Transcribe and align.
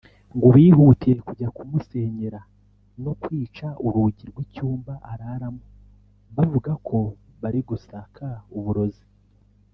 ngo 0.35 0.47
bihutiye 0.55 1.15
kujya 1.27 1.47
kumusenyera 1.55 2.39
no 3.03 3.13
kwica 3.21 3.67
urugi 3.85 4.23
rw’icyumba 4.31 4.93
araramo 5.11 5.65
bavuga 6.35 6.71
ko 6.87 6.97
bari 7.41 7.59
gusaka 7.69 8.25
uburozi 8.57 9.05